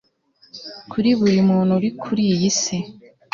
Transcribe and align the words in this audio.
Kuri 0.91 1.09
buri 1.19 1.39
muntu 1.49 1.71
uri 1.79 1.89
kuri 2.01 2.23
iyi 2.33 2.51
si 2.59 2.77